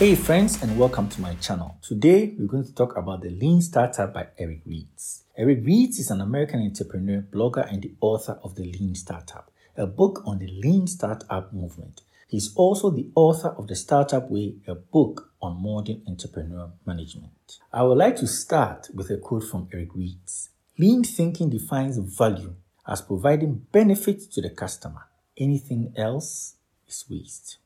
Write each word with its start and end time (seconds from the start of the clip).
Hey 0.00 0.14
friends 0.14 0.62
and 0.62 0.78
welcome 0.78 1.10
to 1.10 1.20
my 1.20 1.34
channel. 1.42 1.76
Today 1.82 2.34
we're 2.38 2.46
going 2.46 2.64
to 2.64 2.74
talk 2.74 2.96
about 2.96 3.20
the 3.20 3.28
Lean 3.28 3.60
Startup 3.60 4.10
by 4.10 4.28
Eric 4.38 4.62
Ries. 4.64 5.24
Eric 5.36 5.58
Ries 5.62 5.98
is 5.98 6.10
an 6.10 6.22
American 6.22 6.62
entrepreneur, 6.62 7.20
blogger 7.30 7.70
and 7.70 7.82
the 7.82 7.92
author 8.00 8.38
of 8.42 8.54
The 8.54 8.64
Lean 8.64 8.94
Startup, 8.94 9.52
a 9.76 9.86
book 9.86 10.22
on 10.24 10.38
the 10.38 10.46
Lean 10.46 10.86
Startup 10.86 11.52
movement. 11.52 12.00
He's 12.26 12.54
also 12.54 12.88
the 12.88 13.10
author 13.14 13.48
of 13.48 13.66
The 13.68 13.76
Startup 13.76 14.30
Way, 14.30 14.54
a 14.66 14.74
book 14.74 15.34
on 15.42 15.62
modern 15.62 16.00
entrepreneur 16.08 16.70
management. 16.86 17.58
I 17.70 17.82
would 17.82 17.98
like 17.98 18.16
to 18.20 18.26
start 18.26 18.88
with 18.94 19.10
a 19.10 19.18
quote 19.18 19.44
from 19.44 19.68
Eric 19.70 19.90
Ries. 19.94 20.48
Lean 20.78 21.04
thinking 21.04 21.50
defines 21.50 21.98
value 21.98 22.54
as 22.88 23.02
providing 23.02 23.66
benefits 23.70 24.26
to 24.28 24.40
the 24.40 24.48
customer. 24.48 25.08
Anything 25.36 25.92
else 25.94 26.54
is 26.88 27.04
waste. 27.10 27.58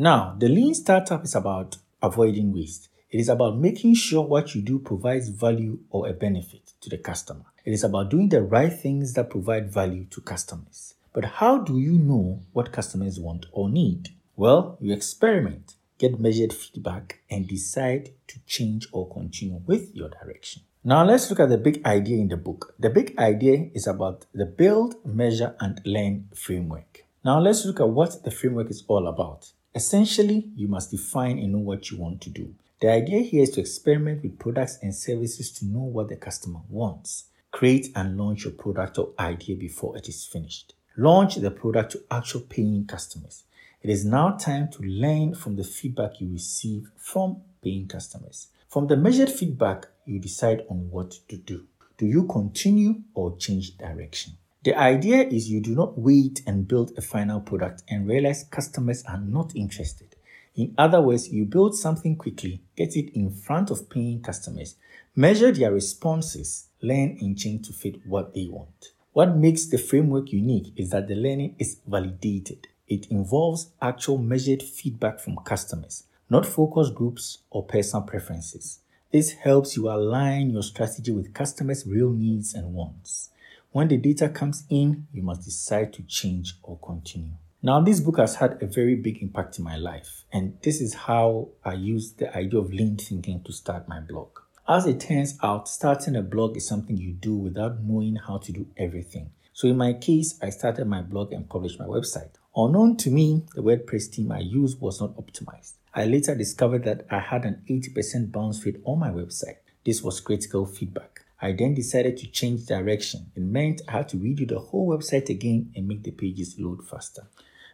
Now, 0.00 0.36
the 0.38 0.48
lean 0.48 0.74
startup 0.74 1.24
is 1.24 1.34
about 1.34 1.78
avoiding 2.00 2.52
waste. 2.52 2.88
It 3.10 3.18
is 3.18 3.28
about 3.28 3.58
making 3.58 3.96
sure 3.96 4.24
what 4.24 4.54
you 4.54 4.62
do 4.62 4.78
provides 4.78 5.28
value 5.28 5.80
or 5.90 6.06
a 6.06 6.12
benefit 6.12 6.74
to 6.82 6.88
the 6.88 6.98
customer. 6.98 7.46
It 7.64 7.72
is 7.72 7.82
about 7.82 8.08
doing 8.08 8.28
the 8.28 8.40
right 8.40 8.72
things 8.72 9.14
that 9.14 9.28
provide 9.28 9.72
value 9.72 10.04
to 10.10 10.20
customers. 10.20 10.94
But 11.12 11.24
how 11.24 11.58
do 11.58 11.80
you 11.80 11.98
know 11.98 12.42
what 12.52 12.70
customers 12.70 13.18
want 13.18 13.46
or 13.50 13.68
need? 13.68 14.10
Well, 14.36 14.78
you 14.80 14.92
experiment, 14.92 15.74
get 15.98 16.20
measured 16.20 16.52
feedback, 16.52 17.18
and 17.28 17.48
decide 17.48 18.10
to 18.28 18.38
change 18.46 18.86
or 18.92 19.12
continue 19.12 19.60
with 19.66 19.92
your 19.96 20.10
direction. 20.10 20.62
Now, 20.84 21.04
let's 21.04 21.28
look 21.28 21.40
at 21.40 21.48
the 21.48 21.58
big 21.58 21.84
idea 21.84 22.18
in 22.18 22.28
the 22.28 22.36
book. 22.36 22.72
The 22.78 22.90
big 22.90 23.18
idea 23.18 23.70
is 23.74 23.88
about 23.88 24.26
the 24.32 24.46
build, 24.46 25.04
measure, 25.04 25.56
and 25.58 25.80
learn 25.84 26.28
framework. 26.36 27.04
Now, 27.24 27.40
let's 27.40 27.64
look 27.64 27.80
at 27.80 27.88
what 27.88 28.22
the 28.22 28.30
framework 28.30 28.70
is 28.70 28.84
all 28.86 29.08
about. 29.08 29.50
Essentially, 29.78 30.50
you 30.56 30.66
must 30.66 30.90
define 30.90 31.38
and 31.38 31.52
know 31.52 31.60
what 31.60 31.88
you 31.88 31.98
want 31.98 32.20
to 32.22 32.30
do. 32.30 32.52
The 32.80 32.90
idea 32.90 33.20
here 33.20 33.44
is 33.44 33.50
to 33.50 33.60
experiment 33.60 34.24
with 34.24 34.40
products 34.40 34.76
and 34.82 34.92
services 34.92 35.52
to 35.52 35.66
know 35.66 35.78
what 35.78 36.08
the 36.08 36.16
customer 36.16 36.58
wants. 36.68 37.26
Create 37.52 37.92
and 37.94 38.18
launch 38.18 38.42
your 38.42 38.54
product 38.54 38.98
or 38.98 39.10
idea 39.20 39.54
before 39.54 39.96
it 39.96 40.08
is 40.08 40.24
finished. 40.24 40.74
Launch 40.96 41.36
the 41.36 41.52
product 41.52 41.92
to 41.92 42.02
actual 42.10 42.40
paying 42.40 42.86
customers. 42.86 43.44
It 43.80 43.88
is 43.90 44.04
now 44.04 44.30
time 44.32 44.68
to 44.72 44.82
learn 44.82 45.36
from 45.36 45.54
the 45.54 45.62
feedback 45.62 46.20
you 46.20 46.28
receive 46.32 46.90
from 46.96 47.42
paying 47.62 47.86
customers. 47.86 48.48
From 48.68 48.88
the 48.88 48.96
measured 48.96 49.30
feedback, 49.30 49.86
you 50.04 50.18
decide 50.18 50.64
on 50.68 50.90
what 50.90 51.20
to 51.28 51.36
do. 51.36 51.66
Do 51.98 52.04
you 52.04 52.24
continue 52.24 53.02
or 53.14 53.36
change 53.36 53.78
direction? 53.78 54.38
The 54.68 54.76
idea 54.76 55.22
is 55.22 55.50
you 55.50 55.62
do 55.62 55.74
not 55.74 55.98
wait 55.98 56.42
and 56.46 56.68
build 56.68 56.92
a 56.98 57.00
final 57.00 57.40
product 57.40 57.84
and 57.88 58.06
realize 58.06 58.44
customers 58.44 59.02
are 59.04 59.16
not 59.16 59.56
interested. 59.56 60.14
In 60.56 60.74
other 60.76 61.00
words, 61.00 61.30
you 61.30 61.46
build 61.46 61.74
something 61.74 62.16
quickly, 62.16 62.60
get 62.76 62.94
it 62.94 63.10
in 63.14 63.30
front 63.30 63.70
of 63.70 63.88
paying 63.88 64.20
customers, 64.20 64.76
measure 65.16 65.52
their 65.52 65.72
responses, 65.72 66.66
learn 66.82 67.16
and 67.18 67.38
change 67.38 67.66
to 67.68 67.72
fit 67.72 68.06
what 68.06 68.34
they 68.34 68.44
want. 68.44 68.92
What 69.14 69.38
makes 69.38 69.64
the 69.64 69.78
framework 69.78 70.32
unique 70.32 70.74
is 70.76 70.90
that 70.90 71.08
the 71.08 71.14
learning 71.14 71.56
is 71.58 71.80
validated. 71.86 72.68
It 72.88 73.06
involves 73.06 73.70
actual 73.80 74.18
measured 74.18 74.62
feedback 74.62 75.18
from 75.18 75.38
customers, 75.46 76.04
not 76.28 76.44
focus 76.44 76.90
groups 76.90 77.38
or 77.48 77.64
personal 77.64 78.02
preferences. 78.02 78.80
This 79.12 79.32
helps 79.32 79.78
you 79.78 79.88
align 79.88 80.50
your 80.50 80.62
strategy 80.62 81.10
with 81.10 81.32
customers' 81.32 81.86
real 81.86 82.10
needs 82.10 82.52
and 82.52 82.74
wants. 82.74 83.30
When 83.70 83.88
the 83.88 83.98
data 83.98 84.30
comes 84.30 84.64
in, 84.70 85.08
you 85.12 85.22
must 85.22 85.44
decide 85.44 85.92
to 85.92 86.02
change 86.02 86.54
or 86.62 86.78
continue. 86.78 87.34
Now, 87.62 87.80
this 87.80 88.00
book 88.00 88.18
has 88.18 88.36
had 88.36 88.62
a 88.62 88.66
very 88.66 88.94
big 88.94 89.22
impact 89.22 89.58
in 89.58 89.64
my 89.64 89.76
life, 89.76 90.24
and 90.32 90.56
this 90.62 90.80
is 90.80 90.94
how 90.94 91.48
I 91.62 91.74
used 91.74 92.18
the 92.18 92.34
idea 92.34 92.60
of 92.60 92.72
lean 92.72 92.96
thinking 92.96 93.42
to 93.44 93.52
start 93.52 93.86
my 93.86 94.00
blog. 94.00 94.28
As 94.66 94.86
it 94.86 95.00
turns 95.00 95.38
out, 95.42 95.68
starting 95.68 96.16
a 96.16 96.22
blog 96.22 96.56
is 96.56 96.66
something 96.66 96.96
you 96.96 97.12
do 97.12 97.34
without 97.34 97.82
knowing 97.82 98.16
how 98.16 98.38
to 98.38 98.52
do 98.52 98.68
everything. 98.78 99.32
So, 99.52 99.68
in 99.68 99.76
my 99.76 99.92
case, 99.92 100.38
I 100.40 100.48
started 100.48 100.86
my 100.86 101.02
blog 101.02 101.32
and 101.32 101.48
published 101.48 101.78
my 101.78 101.86
website. 101.86 102.30
Unknown 102.56 102.96
to 102.98 103.10
me, 103.10 103.44
the 103.54 103.62
WordPress 103.62 104.10
team 104.10 104.32
I 104.32 104.38
used 104.38 104.80
was 104.80 104.98
not 104.98 105.14
optimized. 105.16 105.74
I 105.94 106.06
later 106.06 106.34
discovered 106.34 106.84
that 106.84 107.06
I 107.10 107.18
had 107.18 107.44
an 107.44 107.62
80% 107.68 108.32
bounce 108.32 108.64
rate 108.64 108.80
on 108.84 108.98
my 108.98 109.10
website. 109.10 109.58
This 109.84 110.02
was 110.02 110.20
critical 110.20 110.64
feedback. 110.64 111.24
I 111.40 111.52
then 111.52 111.74
decided 111.74 112.16
to 112.18 112.26
change 112.26 112.66
direction. 112.66 113.30
It 113.36 113.42
meant 113.42 113.82
I 113.86 113.92
had 113.92 114.08
to 114.10 114.16
redo 114.16 114.48
the 114.48 114.58
whole 114.58 114.88
website 114.88 115.28
again 115.28 115.72
and 115.76 115.86
make 115.86 116.02
the 116.02 116.10
pages 116.10 116.56
load 116.58 116.86
faster. 116.86 117.28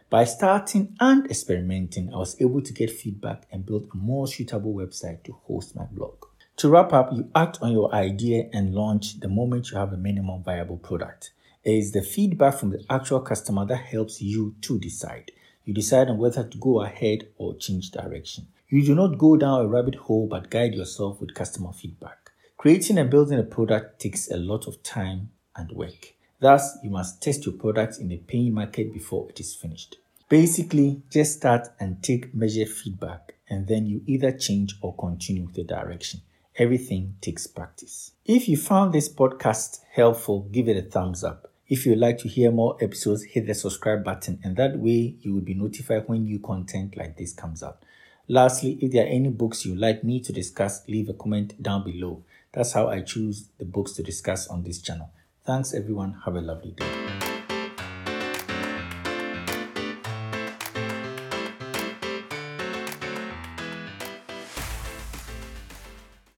By 0.09 0.25
starting 0.25 0.95
and 0.99 1.25
experimenting, 1.25 2.13
I 2.13 2.17
was 2.17 2.39
able 2.39 2.61
to 2.61 2.73
get 2.73 2.91
feedback 2.91 3.47
and 3.51 3.65
build 3.65 3.89
a 3.91 3.97
more 3.97 4.27
suitable 4.27 4.73
website 4.73 5.23
to 5.23 5.33
host 5.45 5.75
my 5.75 5.85
blog. 5.85 6.13
To 6.57 6.69
wrap 6.69 6.93
up, 6.93 7.11
you 7.11 7.29
act 7.35 7.57
on 7.61 7.71
your 7.71 7.93
idea 7.93 8.49
and 8.53 8.75
launch 8.75 9.19
the 9.19 9.27
moment 9.27 9.71
you 9.71 9.77
have 9.77 9.91
a 9.91 9.97
minimum 9.97 10.43
viable 10.43 10.77
product. 10.77 11.31
It 11.63 11.73
is 11.73 11.91
the 11.91 12.03
feedback 12.03 12.59
from 12.59 12.69
the 12.69 12.85
actual 12.87 13.19
customer 13.19 13.65
that 13.65 13.77
helps 13.77 14.21
you 14.21 14.53
to 14.61 14.77
decide. 14.77 15.31
You 15.65 15.73
decide 15.73 16.07
on 16.07 16.19
whether 16.19 16.43
to 16.43 16.57
go 16.59 16.81
ahead 16.81 17.27
or 17.37 17.55
change 17.55 17.89
direction. 17.89 18.47
You 18.69 18.85
do 18.85 18.93
not 18.93 19.17
go 19.17 19.35
down 19.35 19.65
a 19.65 19.67
rabbit 19.67 19.95
hole 19.95 20.27
but 20.27 20.51
guide 20.51 20.75
yourself 20.75 21.19
with 21.19 21.33
customer 21.33 21.73
feedback. 21.73 22.24
Creating 22.57 22.97
and 22.97 23.09
building 23.11 23.37
a 23.37 23.43
product 23.43 23.99
takes 23.99 24.31
a 24.31 24.37
lot 24.37 24.65
of 24.67 24.81
time 24.81 25.29
and 25.55 25.71
work. 25.71 26.13
Thus, 26.39 26.77
you 26.83 26.89
must 26.89 27.21
test 27.21 27.45
your 27.45 27.55
product 27.55 27.99
in 27.99 28.07
the 28.07 28.17
paying 28.17 28.53
market 28.53 28.93
before 28.93 29.29
it 29.29 29.39
is 29.39 29.53
finished. 29.53 29.97
Basically, 30.29 31.03
just 31.11 31.37
start 31.37 31.67
and 31.79 32.01
take 32.01 32.33
measured 32.33 32.69
feedback, 32.69 33.35
and 33.49 33.67
then 33.67 33.85
you 33.85 34.01
either 34.07 34.31
change 34.31 34.75
or 34.81 34.95
continue 34.95 35.47
the 35.53 35.63
direction. 35.63 36.21
Everything 36.57 37.15
takes 37.21 37.45
practice. 37.45 38.13
If 38.25 38.47
you 38.49 38.57
found 38.57 38.93
this 38.93 39.13
podcast 39.13 39.81
helpful, 39.91 40.47
give 40.51 40.67
it 40.67 40.77
a 40.77 40.89
thumbs 40.89 41.23
up. 41.23 41.51
If 41.67 41.85
you'd 41.85 41.99
like 41.99 42.17
to 42.19 42.27
hear 42.27 42.51
more 42.51 42.77
episodes, 42.81 43.23
hit 43.23 43.45
the 43.45 43.53
subscribe 43.53 44.03
button, 44.03 44.39
and 44.43 44.55
that 44.55 44.79
way 44.79 45.15
you 45.21 45.33
will 45.33 45.41
be 45.41 45.53
notified 45.53 46.07
when 46.07 46.23
new 46.23 46.39
content 46.39 46.95
like 46.97 47.17
this 47.17 47.33
comes 47.33 47.61
out. 47.61 47.83
Lastly, 48.27 48.79
if 48.81 48.91
there 48.91 49.05
are 49.05 49.09
any 49.09 49.29
books 49.29 49.65
you'd 49.65 49.77
like 49.77 50.03
me 50.03 50.19
to 50.21 50.33
discuss, 50.33 50.87
leave 50.87 51.09
a 51.09 51.13
comment 51.13 51.61
down 51.61 51.83
below. 51.83 52.23
That's 52.55 52.71
how 52.71 52.87
I 52.87 53.01
choose 53.01 53.49
the 53.59 53.65
books 53.65 53.91
to 53.93 54.03
discuss 54.03 54.47
on 54.47 54.63
this 54.63 54.81
channel. 54.81 55.11
Thanks 55.45 55.73
everyone. 55.73 56.21
Have 56.23 56.35
a 56.35 56.41
lovely 56.41 56.71
day. 56.71 57.04